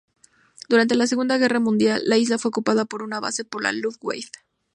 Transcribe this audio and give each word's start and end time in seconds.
Durante 0.67 0.95
la 0.95 1.05
Segunda 1.05 1.37
Guerra 1.37 1.59
Mundial, 1.59 2.01
la 2.07 2.17
isla 2.17 2.39
fue 2.39 2.49
ocupada 2.49 2.85
como 2.85 3.21
base 3.21 3.45
por 3.45 3.61
la 3.61 3.71
Luftwaffe. 3.71 4.31